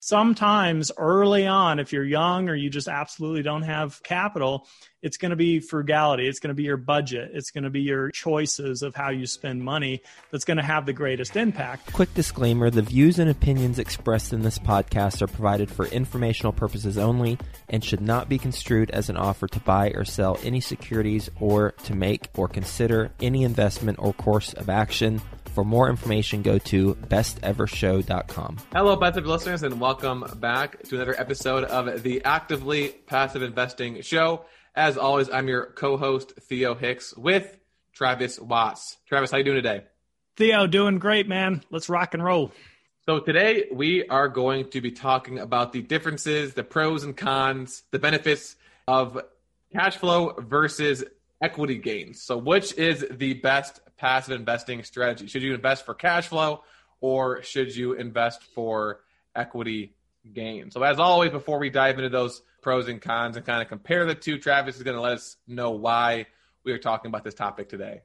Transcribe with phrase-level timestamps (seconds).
[0.00, 4.66] sometimes early on, if you're young or you just absolutely don't have capital,
[5.00, 6.26] it's going to be frugality.
[6.26, 7.30] It's going to be your budget.
[7.32, 10.86] It's going to be your choices of how you spend money that's going to have
[10.86, 11.92] the greatest impact.
[11.92, 16.98] Quick disclaimer the views and opinions expressed in this podcast are provided for informational purposes
[16.98, 17.38] only
[17.68, 21.72] and should not be construed as an offer to buy or sell any securities or
[21.84, 25.20] to make or consider any investment or course of action.
[25.58, 28.58] For more information, go to bestevershow.com.
[28.72, 34.00] Hello, Best Ever listeners, and welcome back to another episode of the Actively Passive Investing
[34.02, 34.44] Show.
[34.76, 37.58] As always, I'm your co-host Theo Hicks with
[37.92, 38.98] Travis Watts.
[39.08, 39.82] Travis, how you doing today?
[40.36, 41.64] Theo, doing great, man.
[41.72, 42.52] Let's rock and roll.
[43.04, 47.82] So today we are going to be talking about the differences, the pros and cons,
[47.90, 48.54] the benefits
[48.86, 49.20] of
[49.72, 51.02] cash flow versus
[51.40, 52.22] equity gains.
[52.22, 55.26] So which is the best passive investing strategy?
[55.26, 56.62] Should you invest for cash flow
[57.00, 59.00] or should you invest for
[59.34, 59.94] equity
[60.32, 60.70] gain?
[60.70, 64.04] So, as always, before we dive into those pros and cons and kind of compare
[64.04, 66.26] the two, Travis is going to let us know why
[66.64, 68.02] we are talking about this topic today.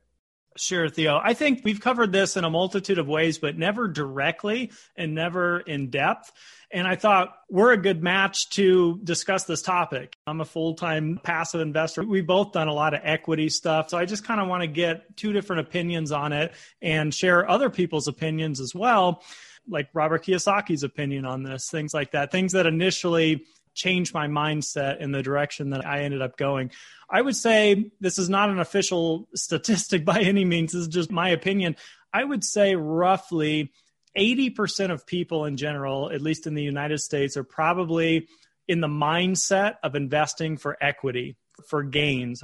[0.55, 1.19] Sure, Theo.
[1.21, 5.59] I think we've covered this in a multitude of ways, but never directly and never
[5.59, 6.31] in depth.
[6.69, 10.15] And I thought we're a good match to discuss this topic.
[10.27, 12.03] I'm a full time passive investor.
[12.03, 13.89] We've both done a lot of equity stuff.
[13.89, 17.49] So I just kind of want to get two different opinions on it and share
[17.49, 19.23] other people's opinions as well,
[19.67, 24.99] like Robert Kiyosaki's opinion on this, things like that, things that initially changed my mindset
[24.99, 26.71] in the direction that I ended up going.
[27.09, 30.73] I would say this is not an official statistic by any means.
[30.73, 31.75] This is just my opinion.
[32.13, 33.71] I would say roughly
[34.17, 38.27] 80% of people in general, at least in the United States, are probably
[38.67, 41.35] in the mindset of investing for equity,
[41.67, 42.43] for gains,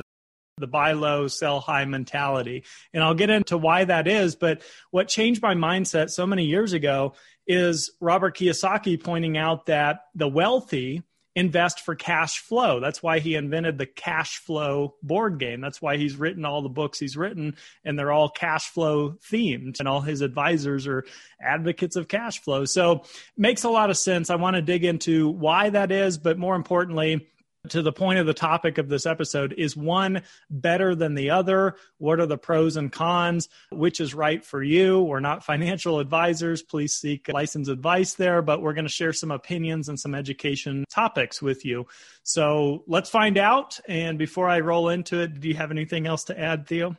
[0.58, 2.64] the buy low, sell high mentality.
[2.93, 4.36] And I'll get into why that is.
[4.36, 7.14] But what changed my mindset so many years ago
[7.47, 11.03] is Robert Kiyosaki pointing out that the wealthy
[11.40, 12.80] invest for cash flow.
[12.80, 15.62] That's why he invented the cash flow board game.
[15.62, 17.55] That's why he's written all the books he's written,
[17.86, 21.05] and they're all cash flow themed, and all his advisors are
[21.42, 22.66] advocates of cash flow.
[22.66, 23.04] So,
[23.38, 24.30] makes a lot of sense.
[24.30, 27.28] I want to dig into why that is, but more importantly,
[27.67, 31.75] to the point of the topic of this episode is one better than the other?
[31.97, 33.49] What are the pros and cons?
[33.71, 35.02] Which is right for you?
[35.02, 36.61] We're not financial advisors.
[36.61, 40.86] Please seek licensed advice there but we're going to share some opinions and some education
[40.89, 41.86] topics with you.
[42.23, 43.80] So let's find out.
[43.87, 46.95] And before i roll into it do you have anything else to add theo?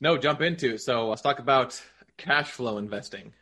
[0.00, 1.80] No jump into so let's talk about
[2.16, 3.32] cash flow investing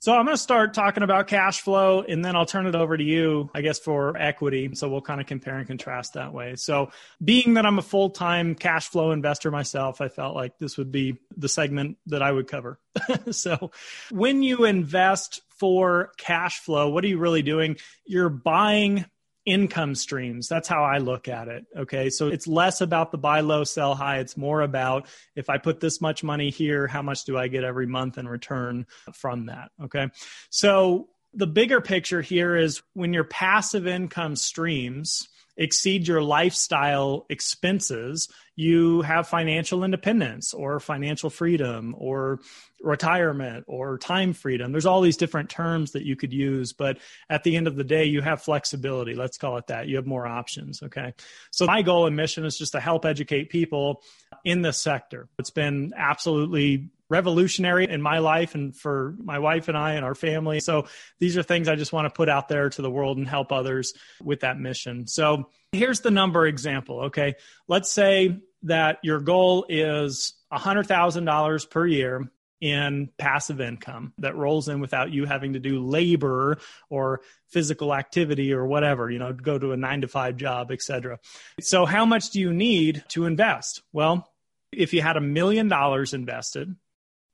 [0.00, 2.96] so I'm going to start talking about cash flow and then I'll turn it over
[2.96, 4.70] to you, I guess, for equity.
[4.74, 6.54] So we'll kind of compare and contrast that way.
[6.56, 6.90] So
[7.22, 10.92] being that I'm a full time cash flow investor myself, I felt like this would
[10.92, 12.78] be the segment that I would cover.
[13.32, 13.72] so
[14.10, 17.76] when you invest for cash flow, what are you really doing?
[18.06, 19.04] You're buying
[19.48, 20.46] income streams.
[20.46, 21.64] That's how I look at it.
[21.76, 22.10] Okay.
[22.10, 24.18] So it's less about the buy low, sell high.
[24.18, 27.64] It's more about if I put this much money here, how much do I get
[27.64, 29.70] every month in return from that?
[29.84, 30.08] Okay.
[30.50, 38.28] So the bigger picture here is when your passive income streams, exceed your lifestyle expenses,
[38.54, 42.38] you have financial independence or financial freedom or
[42.80, 44.70] retirement or time freedom.
[44.70, 46.98] There's all these different terms that you could use, but
[47.28, 49.14] at the end of the day, you have flexibility.
[49.14, 49.88] Let's call it that.
[49.88, 50.82] You have more options.
[50.82, 51.12] Okay.
[51.50, 54.02] So my goal and mission is just to help educate people
[54.44, 55.28] in this sector.
[55.38, 60.14] It's been absolutely revolutionary in my life and for my wife and I and our
[60.14, 60.60] family.
[60.60, 60.86] So
[61.18, 63.52] these are things I just want to put out there to the world and help
[63.52, 65.06] others with that mission.
[65.06, 67.00] So here's the number example.
[67.04, 67.36] Okay.
[67.66, 72.30] Let's say that your goal is $100,000 per year
[72.60, 76.58] in passive income that rolls in without you having to do labor
[76.90, 81.18] or physical activity or whatever, you know, go to a nine to five job, etc.
[81.60, 83.82] So how much do you need to invest?
[83.92, 84.28] Well,
[84.72, 86.74] if you had a million dollars invested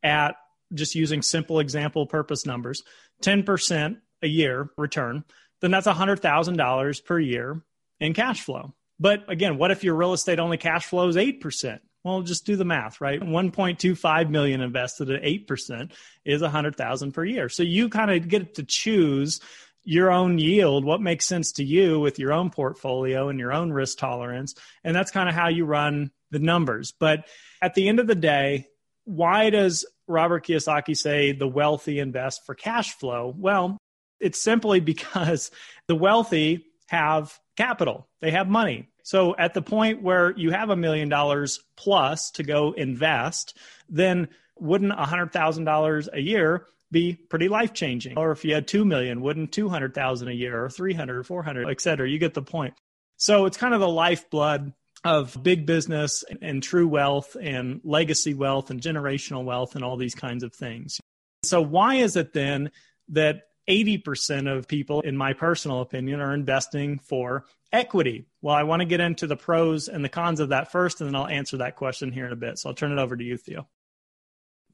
[0.04, 0.36] at
[0.72, 2.82] just using simple example purpose numbers,
[3.22, 5.24] 10% a year return,
[5.60, 7.62] then that's $100,000 per year
[7.98, 8.74] in cash flow.
[9.00, 11.80] But again, what if your real estate only cash flows 8%?
[12.04, 13.20] Well, just do the math, right?
[13.20, 15.92] 1.25 million invested at 8%
[16.24, 17.48] is 100,000 per year.
[17.48, 19.40] So you kind of get to choose
[19.84, 23.72] your own yield, what makes sense to you with your own portfolio and your own
[23.72, 24.54] risk tolerance.
[24.82, 26.92] And that's kind of how you run the numbers.
[26.98, 27.26] But
[27.62, 28.66] at the end of the day,
[29.04, 33.34] why does Robert Kiyosaki say the wealthy invest for cash flow?
[33.36, 33.78] Well,
[34.20, 35.50] it's simply because
[35.88, 38.88] the wealthy have capital, they have money.
[39.02, 43.56] So at the point where you have a million dollars plus to go invest,
[43.88, 44.28] then
[44.58, 48.16] wouldn't $100,000 a year be pretty life changing.
[48.16, 51.80] Or if you had 2 million, wouldn't 200,000 a year or 300 or 400, et
[51.80, 52.08] cetera?
[52.08, 52.74] You get the point.
[53.16, 54.72] So it's kind of the lifeblood
[55.04, 60.14] of big business and true wealth and legacy wealth and generational wealth and all these
[60.14, 61.00] kinds of things.
[61.42, 62.70] So why is it then
[63.10, 68.26] that 80% of people, in my personal opinion, are investing for equity.
[68.42, 71.08] Well, I want to get into the pros and the cons of that first, and
[71.08, 72.58] then I'll answer that question here in a bit.
[72.58, 73.66] So I'll turn it over to you, Theo.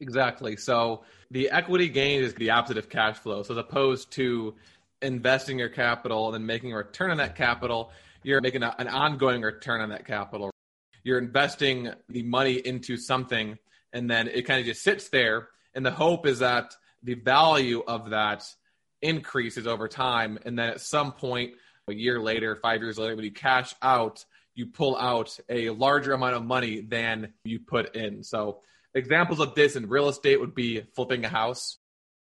[0.01, 0.57] Exactly.
[0.57, 3.43] So the equity gain is the opposite of cash flow.
[3.43, 4.55] So as opposed to
[5.03, 8.89] investing your capital and then making a return on that capital, you're making a, an
[8.89, 10.51] ongoing return on that capital.
[11.03, 13.59] You're investing the money into something,
[13.93, 15.49] and then it kind of just sits there.
[15.75, 18.45] And the hope is that the value of that
[19.01, 20.39] increases over time.
[20.45, 21.55] And then at some point,
[21.89, 24.25] a year later, five years later, when you cash out,
[24.55, 28.23] you pull out a larger amount of money than you put in.
[28.23, 28.61] So
[28.95, 31.79] examples of this in real estate would be flipping a house.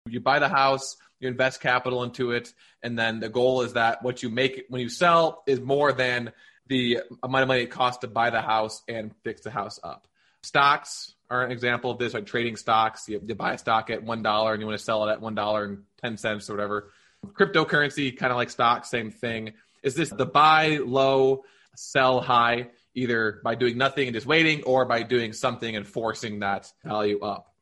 [0.07, 4.03] You buy the house, you invest capital into it, and then the goal is that
[4.03, 6.33] what you make when you sell is more than
[6.67, 10.07] the amount of money it costs to buy the house and fix the house up.
[10.43, 13.09] Stocks are an example of this, like trading stocks.
[13.09, 15.21] You, you buy a stock at one dollar and you want to sell it at
[15.21, 16.91] one dollar and ten cents or whatever.
[17.27, 19.55] Cryptocurrency, kind of like stocks, same thing.
[19.83, 21.45] Is this the buy low,
[21.75, 26.41] sell high, either by doing nothing and just waiting, or by doing something and forcing
[26.41, 27.53] that value up?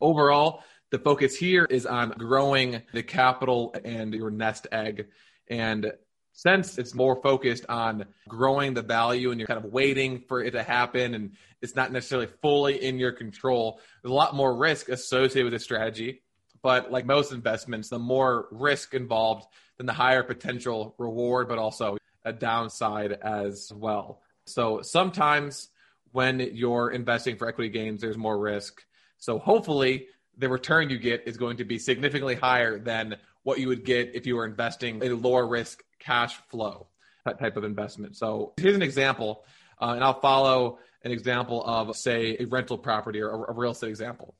[0.00, 5.08] Overall, the focus here is on growing the capital and your nest egg.
[5.48, 5.92] And
[6.32, 10.50] since it's more focused on growing the value and you're kind of waiting for it
[10.52, 14.88] to happen and it's not necessarily fully in your control, there's a lot more risk
[14.88, 16.22] associated with this strategy.
[16.62, 19.46] But like most investments, the more risk involved,
[19.78, 24.20] then the higher potential reward, but also a downside as well.
[24.46, 25.70] So sometimes
[26.12, 28.82] when you're investing for equity gains, there's more risk.
[29.18, 33.68] So hopefully the return you get is going to be significantly higher than what you
[33.68, 36.86] would get if you were investing a lower risk cash flow
[37.38, 38.16] type of investment.
[38.16, 39.44] So here's an example,
[39.80, 43.72] uh, and I'll follow an example of, say, a rental property or a, a real
[43.72, 44.34] estate example.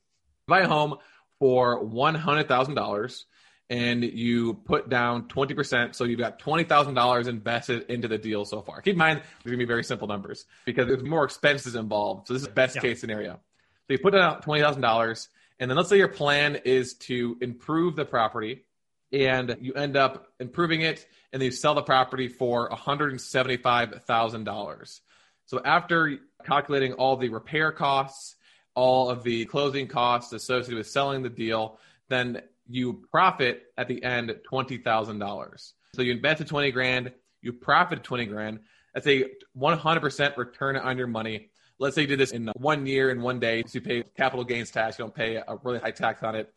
[0.46, 0.96] Buy a home
[1.38, 3.24] for $100,000
[3.68, 5.94] and you put down 20%.
[5.94, 8.80] So you've got $20,000 invested into the deal so far.
[8.80, 11.74] Keep in mind, these are going to be very simple numbers because there's more expenses
[11.74, 12.28] involved.
[12.28, 12.82] So this is best yeah.
[12.82, 13.34] case scenario.
[13.34, 15.28] So you put down $20,000
[15.58, 18.64] and then let's say your plan is to improve the property
[19.12, 25.00] and you end up improving it and then you sell the property for $175,000.
[25.46, 28.36] So after calculating all the repair costs,
[28.74, 31.78] all of the closing costs associated with selling the deal,
[32.08, 35.72] then you profit at the end $20,000.
[35.94, 38.58] So you invested 20 grand, you profit 20 grand.
[38.92, 39.26] That's a
[39.56, 41.50] 100% return on your money.
[41.78, 43.62] Let's say you did this in uh, one year and one day.
[43.66, 44.98] So you pay capital gains tax.
[44.98, 46.52] You don't pay a really high tax on it.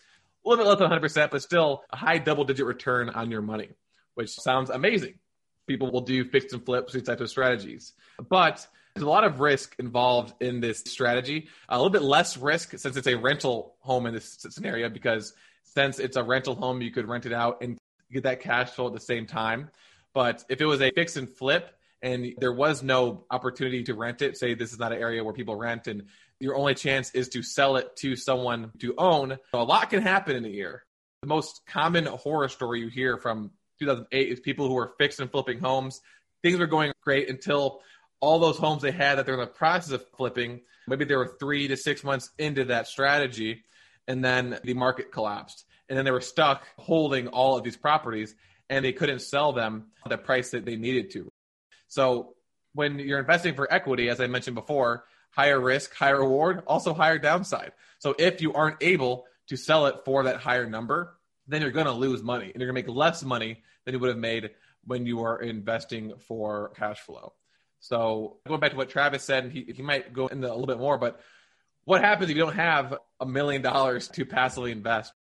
[0.46, 3.42] A little bit less than 100%, but still a high double digit return on your
[3.42, 3.70] money,
[4.16, 5.16] which sounds amazing.
[5.68, 7.94] People will do fix and flips, these types of strategies.
[8.30, 11.50] But there's a lot of risk involved in this strategy.
[11.68, 15.34] A little bit less risk since it's a rental home in this scenario, because
[15.64, 17.78] since it's a rental home, you could rent it out and
[18.12, 19.70] get that cash flow at the same time.
[20.14, 24.22] But if it was a fix and flip and there was no opportunity to rent
[24.22, 26.04] it, say this is not an area where people rent and
[26.40, 30.02] your only chance is to sell it to someone to own, So a lot can
[30.02, 30.86] happen in a year.
[31.22, 35.32] The most common horror story you hear from 2008 is people who were fixing and
[35.32, 36.02] flipping homes.
[36.42, 37.82] Things were going great until
[38.22, 41.36] all those homes they had that they're in the process of flipping, maybe they were
[41.40, 43.64] three to six months into that strategy,
[44.08, 45.66] and then the market collapsed.
[45.88, 48.36] And then they were stuck holding all of these properties
[48.70, 51.32] and they couldn't sell them at the price that they needed to.
[51.90, 52.36] So
[52.74, 57.20] when you're investing for equity, as I mentioned before, higher risk, higher reward, also higher
[57.20, 57.74] downside.
[58.00, 61.18] So if you aren't able to sell it for that higher number,
[61.48, 64.00] then you're going to lose money and you're going to make less money than you
[64.00, 64.52] would have made
[64.86, 67.34] when you were investing for cash flow.
[67.80, 70.78] So going back to what Travis said, he, he might go into a little bit
[70.78, 71.20] more, but
[71.86, 75.14] what happens if you don't have a million dollars to passively invest?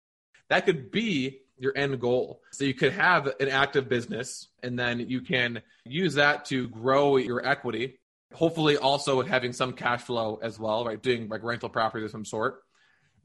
[0.49, 2.41] That could be your end goal.
[2.53, 7.17] So you could have an active business and then you can use that to grow
[7.17, 7.99] your equity.
[8.35, 11.03] Hopefully also having some cash flow as well, right?
[11.03, 12.63] Doing like rental properties of some sort.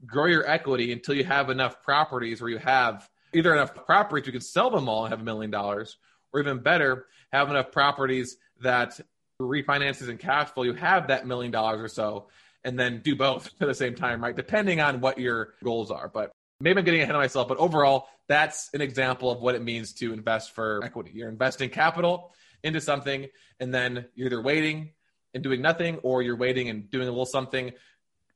[0.06, 4.32] Grow your equity until you have enough properties where you have either enough properties you
[4.32, 5.98] can sell them all and have a million dollars,
[6.32, 9.00] or even better, have enough properties that
[9.42, 12.28] refinances and cash flow, you have that million dollars or so,
[12.64, 14.36] and then do both at the same time, right?
[14.36, 16.08] Depending on what your goals are.
[16.08, 16.32] But
[16.64, 19.94] maybe I'm getting ahead of myself, but overall, that's an example of what it means
[19.96, 21.12] to invest for equity.
[21.14, 23.28] You're investing capital into something,
[23.60, 24.92] and then you're either waiting
[25.34, 27.72] and doing nothing, or you're waiting and doing a little something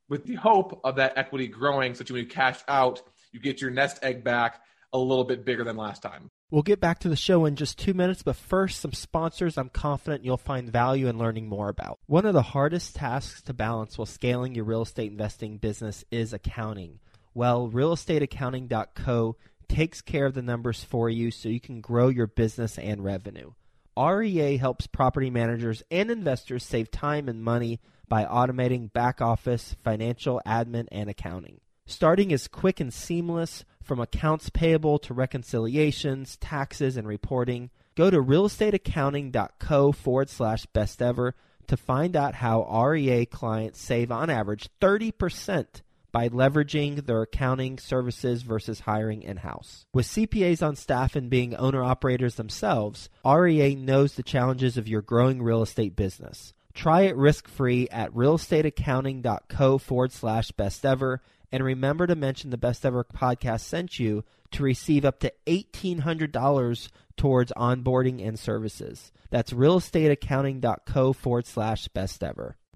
[0.08, 3.00] with the hope of that equity growing so that when you cash out,
[3.32, 4.60] you get your nest egg back
[4.92, 6.30] a little bit bigger than last time.
[6.50, 9.68] We'll get back to the show in just two minutes, but first, some sponsors I'm
[9.68, 11.98] confident you'll find value in learning more about.
[12.06, 16.32] One of the hardest tasks to balance while scaling your real estate investing business is
[16.32, 17.00] accounting.
[17.34, 19.36] Well, realestateaccounting.co
[19.68, 23.52] takes care of the numbers for you so you can grow your business and revenue.
[23.98, 30.40] REA helps property managers and investors save time and money by automating back office, financial,
[30.46, 31.60] admin, and accounting.
[31.86, 37.70] Starting is quick and seamless from accounts payable to reconciliations, taxes, and reporting.
[37.96, 41.34] Go to realestateaccounting.co forward slash best ever
[41.66, 45.82] to find out how REA clients save on average 30%
[46.12, 49.86] by leveraging their accounting services versus hiring in house.
[49.92, 55.02] With CPAs on staff and being owner operators themselves, REA knows the challenges of your
[55.02, 56.54] growing real estate business.
[56.74, 62.58] Try it risk free at realestateaccounting.co forward slash best ever and remember to mention the
[62.58, 69.12] Best Ever podcast sent you to receive up to $1,800 towards onboarding and services.
[69.30, 72.56] That's realestateaccounting.co forward slash best ever.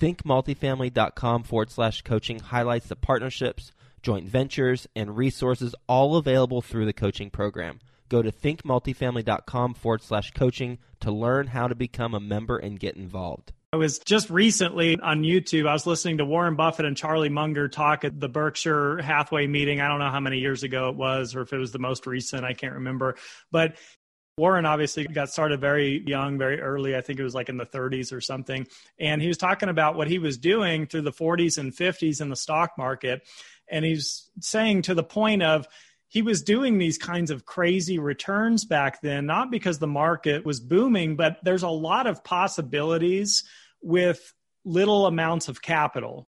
[0.00, 3.72] ThinkMultifamily.com forward slash coaching highlights the partnerships
[4.04, 7.80] joint ventures, and resources all available through the coaching program.
[8.08, 12.96] Go to thinkmultifamily.com forward slash coaching to learn how to become a member and get
[12.96, 13.52] involved.
[13.72, 15.66] I was just recently on YouTube.
[15.66, 19.80] I was listening to Warren Buffett and Charlie Munger talk at the Berkshire Hathaway meeting.
[19.80, 22.06] I don't know how many years ago it was or if it was the most
[22.06, 22.44] recent.
[22.44, 23.16] I can't remember.
[23.50, 23.74] But
[24.36, 26.96] Warren obviously got started very young, very early.
[26.96, 28.66] I think it was like in the 30s or something.
[28.98, 32.30] And he was talking about what he was doing through the 40s and 50s in
[32.30, 33.22] the stock market.
[33.68, 35.68] And he's saying to the point of,
[36.08, 40.60] he was doing these kinds of crazy returns back then, not because the market was
[40.60, 43.44] booming, but there's a lot of possibilities
[43.82, 44.32] with
[44.64, 46.28] little amounts of capital.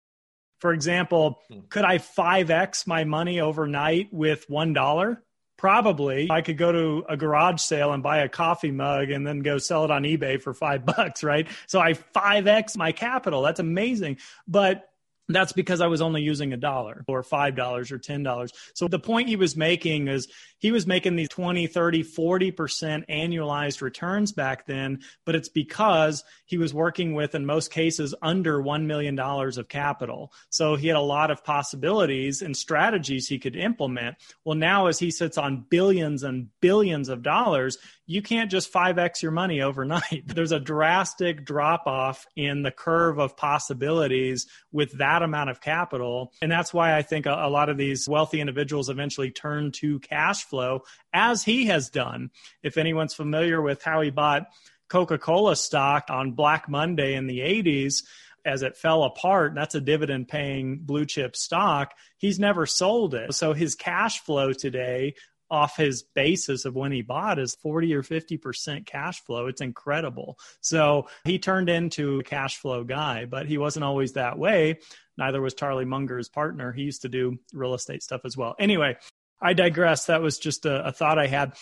[0.60, 1.60] For example, hmm.
[1.68, 5.18] could I 5x my money overnight with $1?
[5.58, 6.28] Probably.
[6.30, 9.58] I could go to a garage sale and buy a coffee mug and then go
[9.58, 11.48] sell it on eBay for five bucks, right?
[11.66, 13.42] So I 5x my capital.
[13.42, 14.18] That's amazing.
[14.46, 14.88] But
[15.28, 18.52] that's because I was only using a dollar or $5 or $10.
[18.74, 23.80] So the point he was making is he was making these 20, 30, 40% annualized
[23.80, 28.84] returns back then, but it's because he was working with, in most cases, under $1
[28.84, 30.32] million of capital.
[30.50, 34.16] So he had a lot of possibilities and strategies he could implement.
[34.44, 39.22] Well, now as he sits on billions and billions of dollars, you can't just 5x
[39.22, 40.22] your money overnight.
[40.26, 46.32] There's a drastic drop off in the curve of possibilities with that amount of capital.
[46.42, 49.98] And that's why I think a, a, lot of these wealthy individuals eventually turn to
[50.00, 50.82] cash flow,
[51.12, 52.30] as he has done.
[52.62, 54.46] If anyone's familiar with how he bought
[54.88, 58.02] Coca Cola stock on Black Monday in the 80s,
[58.44, 61.92] as it fell apart, that's a dividend paying blue chip stock.
[62.16, 63.34] He's never sold it.
[63.34, 65.14] So his cash flow today
[65.50, 69.46] off his basis of when he bought is 40 or 50% cash flow.
[69.46, 70.38] It's incredible.
[70.60, 74.80] So he turned into a cash flow guy, but he wasn't always that way.
[75.16, 76.72] Neither was Charlie Munger's partner.
[76.72, 78.54] He used to do real estate stuff as well.
[78.58, 78.96] Anyway,
[79.40, 80.06] I digress.
[80.06, 81.54] That was just a, a thought I had.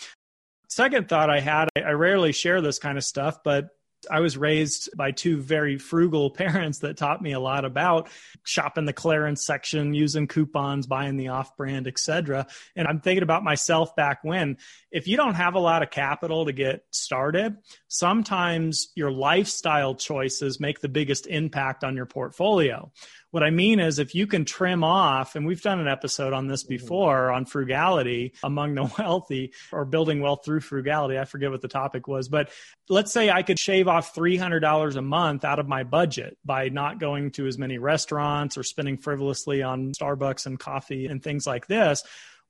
[0.69, 3.69] Second thought I had, I, I rarely share this kind of stuff, but
[4.09, 8.09] I was raised by two very frugal parents that taught me a lot about
[8.43, 12.47] shopping the clearance section, using coupons, buying the off brand, etc.
[12.75, 14.57] And I'm thinking about myself back when
[14.91, 20.59] if you don't have a lot of capital to get started, sometimes your lifestyle choices
[20.59, 22.91] make the biggest impact on your portfolio.
[23.37, 26.47] What I mean is, if you can trim off, and we've done an episode on
[26.47, 26.73] this mm-hmm.
[26.73, 31.19] before on frugality among the wealthy or building wealth through frugality.
[31.19, 32.49] I forget what the topic was, but
[32.89, 36.99] let's say I could shave off $300 a month out of my budget by not
[36.99, 41.67] going to as many restaurants or spending frivolously on Starbucks and coffee and things like
[41.67, 42.01] this.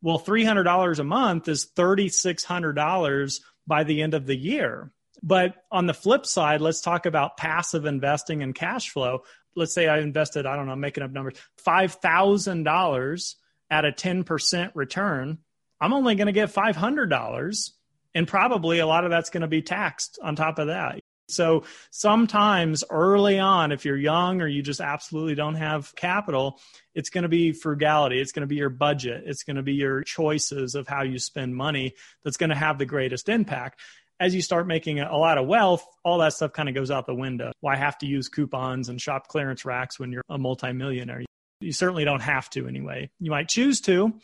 [0.02, 4.94] Well, $300 a month is $3,600 by the end of the year.
[5.22, 9.24] But on the flip side, let's talk about passive investing and cash flow
[9.58, 11.34] let's say I invested, I don't know, I'm making up numbers,
[11.66, 13.36] $5,000
[13.70, 15.40] at a 10% return,
[15.82, 17.72] I'm only going to get $500
[18.16, 21.00] And probably a lot of that's going to be taxed on top of that.
[21.30, 26.60] So sometimes early on, if you're young or you just absolutely don't have capital,
[26.96, 28.20] it's going to be frugality.
[28.22, 29.24] It's going to be your budget.
[29.26, 32.78] It's going to be your choices of how you spend money that's going to have
[32.78, 33.82] the greatest impact.
[34.20, 37.06] As you start making a lot of wealth, all that stuff kind of goes out
[37.06, 37.52] the window.
[37.62, 41.24] Why have to use coupons and shop clearance racks when you're a multimillionaire?
[41.62, 43.10] You certainly don't have to anyway.
[43.20, 44.20] You might choose to,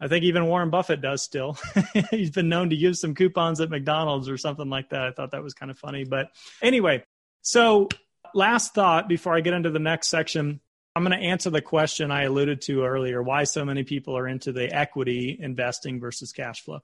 [0.00, 1.56] I think even Warren Buffett does still.
[2.10, 5.02] He's been known to use some coupons at McDonald's or something like that.
[5.02, 6.04] I thought that was kind of funny.
[6.04, 6.28] But
[6.60, 7.04] anyway,
[7.40, 7.88] so
[8.34, 10.60] last thought before I get into the next section.
[10.96, 14.26] I'm going to answer the question I alluded to earlier why so many people are
[14.26, 16.80] into the equity investing versus cash flow.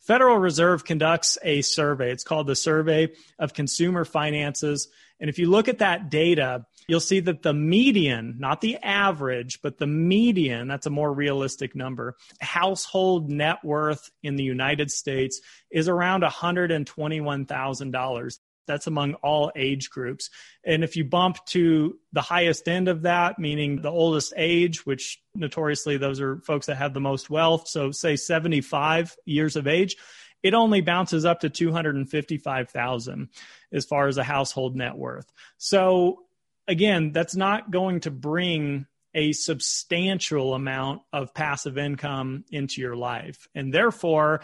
[0.00, 2.12] Federal Reserve conducts a survey.
[2.12, 4.88] It's called the Survey of Consumer Finances.
[5.18, 9.62] And if you look at that data, you'll see that the median, not the average,
[9.62, 15.40] but the median, that's a more realistic number, household net worth in the United States
[15.70, 18.38] is around $121,000.
[18.66, 20.30] That's among all age groups.
[20.64, 25.20] And if you bump to the highest end of that, meaning the oldest age, which
[25.34, 29.96] notoriously those are folks that have the most wealth, so say 75 years of age,
[30.42, 33.28] it only bounces up to 255,000
[33.72, 35.32] as far as a household net worth.
[35.56, 36.24] So
[36.68, 43.48] again, that's not going to bring a substantial amount of passive income into your life.
[43.54, 44.42] And therefore,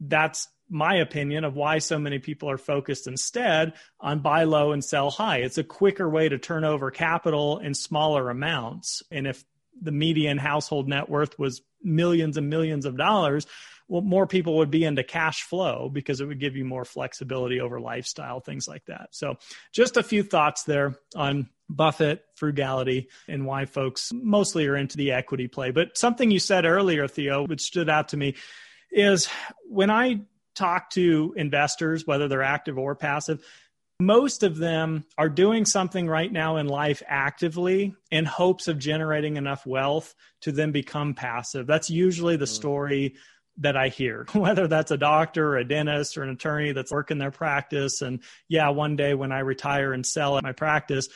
[0.00, 4.84] that's my opinion of why so many people are focused instead on buy low and
[4.84, 5.38] sell high.
[5.38, 9.02] It's a quicker way to turn over capital in smaller amounts.
[9.10, 9.44] And if
[9.80, 13.46] the median household net worth was millions and millions of dollars,
[13.88, 17.60] well, more people would be into cash flow because it would give you more flexibility
[17.60, 19.08] over lifestyle, things like that.
[19.10, 19.38] So,
[19.72, 25.10] just a few thoughts there on Buffett, frugality, and why folks mostly are into the
[25.10, 25.72] equity play.
[25.72, 28.36] But something you said earlier, Theo, which stood out to me,
[28.90, 29.28] is
[29.68, 30.22] when I
[30.54, 33.44] talk to investors, whether they're active or passive,
[34.00, 39.36] most of them are doing something right now in life actively in hopes of generating
[39.36, 41.66] enough wealth to then become passive.
[41.66, 42.48] That's usually the mm.
[42.48, 43.14] story
[43.58, 47.18] that I hear, whether that's a doctor or a dentist or an attorney that's working
[47.18, 48.00] their practice.
[48.00, 51.08] And yeah, one day when I retire and sell at my practice,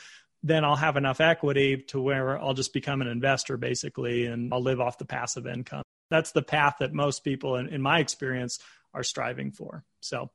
[0.43, 4.61] then I'll have enough equity to where I'll just become an investor basically and I'll
[4.61, 5.84] live off the passive income.
[6.09, 8.59] That's the path that most people, in, in my experience,
[8.93, 9.83] are striving for.
[10.01, 10.31] So,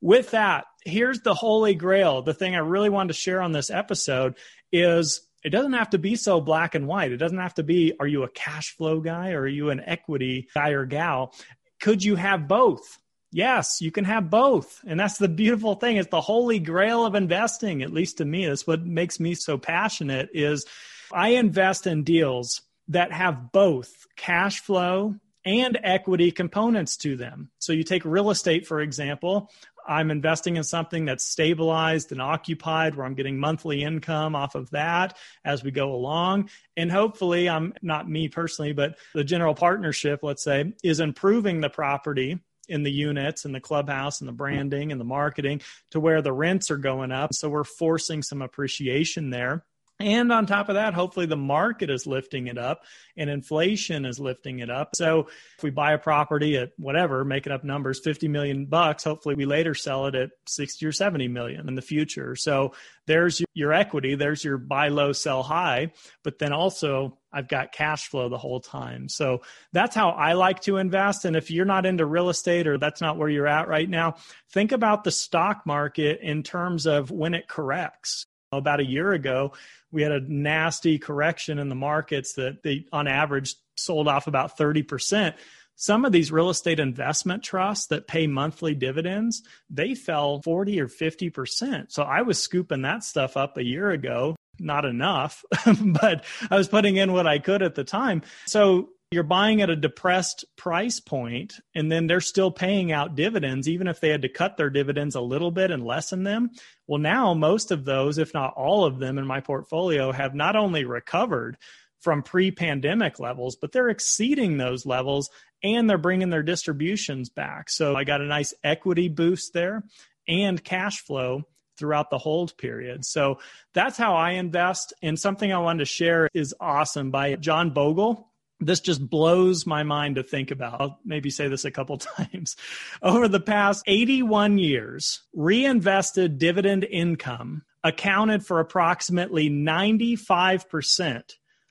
[0.00, 2.22] with that, here's the holy grail.
[2.22, 4.36] The thing I really wanted to share on this episode
[4.70, 7.12] is it doesn't have to be so black and white.
[7.12, 9.80] It doesn't have to be, are you a cash flow guy or are you an
[9.80, 11.34] equity guy or gal?
[11.80, 12.98] Could you have both?
[13.32, 14.80] Yes, you can have both.
[14.86, 15.96] And that's the beautiful thing.
[15.96, 18.46] It's the holy grail of investing, at least to me.
[18.46, 20.66] That's what makes me so passionate is
[21.12, 27.50] I invest in deals that have both cash flow and equity components to them.
[27.58, 29.50] So you take real estate, for example.
[29.88, 34.70] I'm investing in something that's stabilized and occupied where I'm getting monthly income off of
[34.70, 36.50] that as we go along.
[36.76, 41.70] And hopefully, I'm not me personally, but the general partnership, let's say, is improving the
[41.70, 45.60] property in the units and the clubhouse and the branding and the marketing
[45.92, 47.32] to where the rents are going up.
[47.32, 49.64] So we're forcing some appreciation there.
[49.98, 52.82] And on top of that, hopefully the market is lifting it up
[53.16, 54.90] and inflation is lifting it up.
[54.94, 59.36] So if we buy a property at whatever, making up numbers, 50 million bucks, hopefully
[59.36, 62.36] we later sell it at 60 or 70 million in the future.
[62.36, 62.74] So
[63.06, 68.08] there's your equity, there's your buy low, sell high, but then also I've got cash
[68.08, 69.08] flow the whole time.
[69.08, 71.24] So that's how I like to invest.
[71.24, 74.16] And if you're not into real estate or that's not where you're at right now,
[74.50, 79.52] think about the stock market in terms of when it corrects about a year ago,
[79.90, 84.58] we had a nasty correction in the markets that they, on average, sold off about
[84.58, 85.34] 30%.
[85.74, 90.88] Some of these real estate investment trusts that pay monthly dividends, they fell 40 or
[90.88, 91.92] 50%.
[91.92, 94.36] So I was scooping that stuff up a year ago.
[94.58, 95.44] Not enough,
[95.82, 98.22] but I was putting in what I could at the time.
[98.46, 103.68] So you're buying at a depressed price point and then they're still paying out dividends
[103.68, 106.50] even if they had to cut their dividends a little bit and lessen them
[106.86, 110.56] well now most of those if not all of them in my portfolio have not
[110.56, 111.56] only recovered
[112.00, 115.30] from pre-pandemic levels but they're exceeding those levels
[115.62, 119.84] and they're bringing their distributions back so i got a nice equity boost there
[120.26, 121.44] and cash flow
[121.78, 123.04] throughout the hold period.
[123.04, 123.38] So
[123.74, 124.94] that's how I invest.
[125.02, 129.82] And something I wanted to share is awesome by John Bogle this just blows my
[129.82, 130.80] mind to think about.
[130.80, 132.56] I'll maybe say this a couple times.
[133.02, 141.22] Over the past 81 years, reinvested dividend income accounted for approximately 95%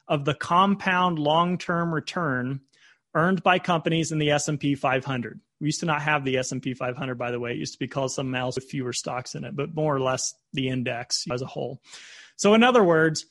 [0.08, 2.62] of the compound long-term return
[3.15, 5.39] earned by companies in the S&P 500.
[5.60, 7.52] We used to not have the S&P 500, by the way.
[7.52, 10.02] It used to be called something else with fewer stocks in it, but more or
[10.02, 11.82] less the index as a whole.
[12.36, 13.26] So in other words,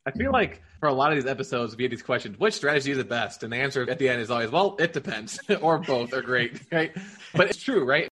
[0.07, 2.91] I feel like for a lot of these episodes, we get these questions, which strategy
[2.91, 3.43] is the best?
[3.43, 6.61] And the answer at the end is always, well, it depends, or both are great,
[6.73, 6.95] right?
[7.35, 8.09] But it's true, right?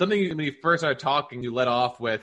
[0.00, 2.22] something when you first started talking, you let off with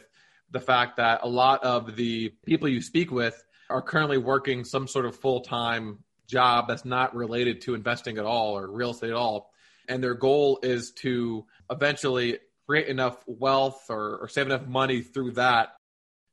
[0.52, 4.88] the fact that a lot of the people you speak with are currently working some
[4.88, 9.10] sort of full time job that's not related to investing at all or real estate
[9.10, 9.52] at all.
[9.88, 15.32] And their goal is to eventually create enough wealth or, or save enough money through
[15.32, 15.76] that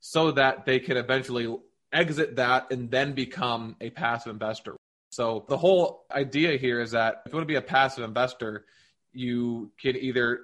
[0.01, 1.55] so that they can eventually
[1.93, 4.77] exit that and then become a passive investor.
[5.11, 8.67] So the whole idea here is that if you want to be a passive investor,
[9.13, 10.41] you can either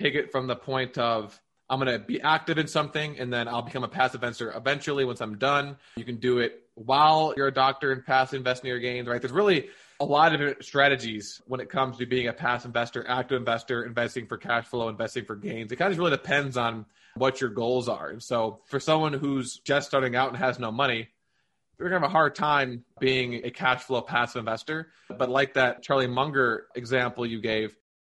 [0.00, 3.48] take it from the point of I'm going to be active in something and then
[3.48, 5.76] I'll become a passive investor eventually once I'm done.
[5.96, 9.20] You can do it while you're a doctor and passive investing your gains, right?
[9.20, 13.04] There's really a lot of different strategies when it comes to being a passive investor,
[13.08, 15.72] active investor, investing for cash flow, investing for gains.
[15.72, 16.84] It kind of really depends on
[17.16, 18.10] what your goals are.
[18.10, 21.08] And so for someone who's just starting out and has no money,
[21.78, 24.88] you're going to have a hard time being a cash flow passive investor.
[25.08, 27.76] But like that Charlie Munger example you gave,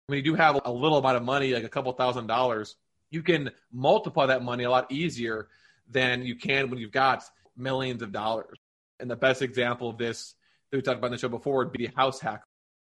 [0.07, 2.77] when you do have a little amount of money, like a couple thousand dollars,
[3.15, 5.49] you can multiply that money a lot easier
[5.89, 7.23] than you can when you've got
[7.57, 8.59] millions of dollars.
[8.99, 10.35] And the best example of this
[10.71, 12.43] that we talked about in the show before would be house hack.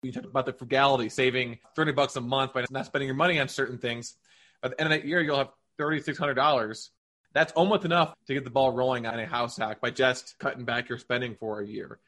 [0.02, 3.40] We talked about the frugality, saving 30 bucks a month by not spending your money
[3.40, 4.16] on certain things.
[4.64, 6.90] At the end of that year, you'll have $3,600.
[7.34, 10.64] That's almost enough to get the ball rolling on a house hack by just cutting
[10.64, 12.00] back your spending for a year.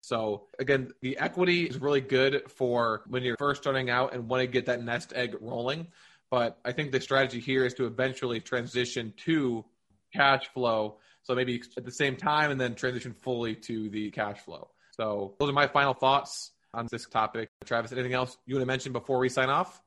[0.00, 4.40] So again, the equity is really good for when you're first starting out and want
[4.40, 5.88] to get that nest egg rolling.
[6.30, 9.64] But I think the strategy here is to eventually transition to
[10.14, 10.98] cash flow.
[11.22, 14.70] So maybe at the same time and then transition fully to the cash flow.
[14.92, 17.48] So those are my final thoughts on this topic.
[17.64, 19.80] Travis, anything else you want to mention before we sign off?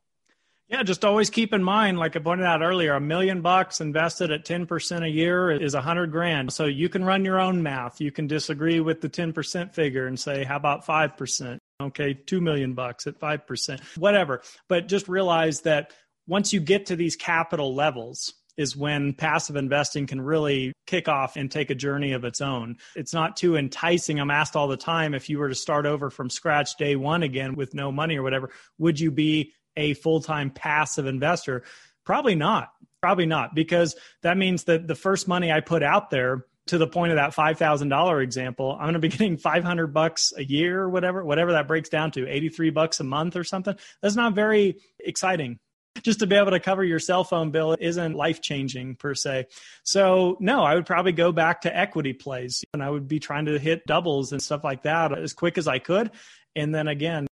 [0.69, 4.31] Yeah, just always keep in mind, like I pointed out earlier, a million bucks invested
[4.31, 6.53] at 10% a year is a hundred grand.
[6.53, 7.99] So you can run your own math.
[7.99, 11.57] You can disagree with the 10% figure and say, how about 5%?
[11.81, 14.41] Okay, 2 million bucks at 5%, whatever.
[14.67, 15.93] But just realize that
[16.29, 21.37] once you get to these capital levels, is when passive investing can really kick off
[21.37, 22.75] and take a journey of its own.
[22.93, 24.19] It's not too enticing.
[24.19, 27.23] I'm asked all the time if you were to start over from scratch day one
[27.23, 31.63] again with no money or whatever, would you be a full time passive investor?
[32.05, 32.69] Probably not.
[33.01, 36.85] Probably not, because that means that the first money I put out there to the
[36.85, 40.89] point of that $5,000 example, I'm going to be getting 500 bucks a year or
[40.89, 43.75] whatever, whatever that breaks down to, 83 bucks a month or something.
[44.01, 45.59] That's not very exciting.
[46.03, 49.47] Just to be able to cover your cell phone bill isn't life changing per se.
[49.83, 53.45] So, no, I would probably go back to equity plays and I would be trying
[53.45, 56.11] to hit doubles and stuff like that as quick as I could.
[56.55, 57.27] And then again,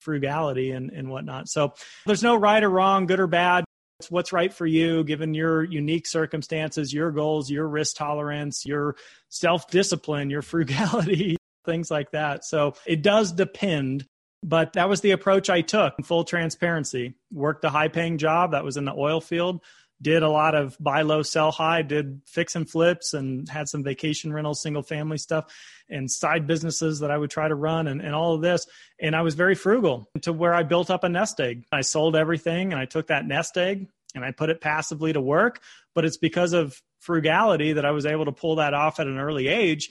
[0.00, 1.48] frugality and, and whatnot.
[1.48, 1.74] So
[2.06, 3.64] there's no right or wrong, good or bad.
[4.00, 8.96] It's what's right for you given your unique circumstances, your goals, your risk tolerance, your
[9.28, 12.44] self discipline, your frugality, things like that.
[12.44, 14.06] So it does depend
[14.42, 15.94] But that was the approach I took.
[16.04, 17.14] Full transparency.
[17.32, 19.60] Worked a high paying job that was in the oil field.
[20.02, 21.82] Did a lot of buy low, sell high.
[21.82, 25.52] Did fix and flips and had some vacation rentals, single family stuff,
[25.88, 28.66] and side businesses that I would try to run and, and all of this.
[29.00, 31.64] And I was very frugal to where I built up a nest egg.
[31.72, 35.20] I sold everything and I took that nest egg and I put it passively to
[35.20, 35.62] work.
[35.94, 39.18] But it's because of frugality that I was able to pull that off at an
[39.18, 39.90] early age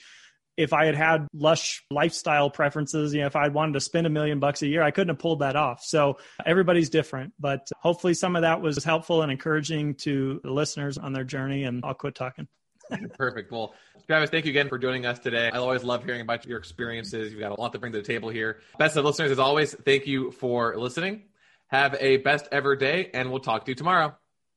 [0.57, 4.09] if I had had lush lifestyle preferences, you know, if I wanted to spend a
[4.09, 5.83] million bucks a year, I couldn't have pulled that off.
[5.83, 10.97] So everybody's different, but hopefully some of that was helpful and encouraging to the listeners
[10.97, 11.63] on their journey.
[11.63, 12.47] And I'll quit talking.
[13.17, 13.51] Perfect.
[13.51, 13.73] Well,
[14.07, 15.49] Travis, thank you again for joining us today.
[15.51, 17.31] I always love hearing about your experiences.
[17.31, 18.59] You've got a lot to bring to the table here.
[18.77, 21.23] Best Ever listeners, as always, thank you for listening.
[21.67, 24.15] Have a best ever day, and we'll talk to you tomorrow.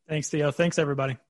[0.08, 0.50] Thanks, Theo.
[0.50, 1.18] Thanks, everybody.